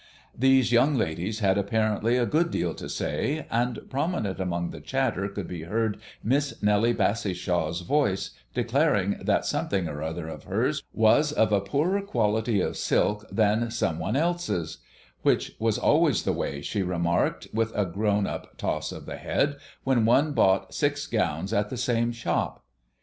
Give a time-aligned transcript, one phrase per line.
[0.35, 5.27] These young ladies had apparently a good deal to say; and prominent among the chatter
[5.29, 11.31] could be heard Miss Nellie Bassishaw's voice declaring that something or other of hers was
[11.31, 14.79] of a poorer quality of silk than some one else's;
[15.21, 19.57] which was always the way, she remarked, with a grown up toss of the head,
[19.83, 22.65] when one bought six gowns at the same shop.